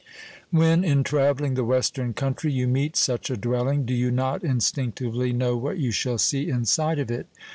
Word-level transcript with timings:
When, 0.49 0.83
in 0.83 1.03
travelling 1.03 1.53
the 1.53 1.63
western 1.63 2.15
country, 2.15 2.51
you 2.51 2.67
meet 2.67 2.97
such 2.97 3.29
a 3.29 3.37
dwelling, 3.37 3.85
do 3.85 3.93
you 3.93 4.09
not 4.09 4.43
instinctively 4.43 5.31
know 5.31 5.55
what 5.55 5.77
you 5.77 5.91
shall 5.91 6.17
see 6.17 6.49
inside 6.49 6.97
of 6.97 7.11
it? 7.11 7.27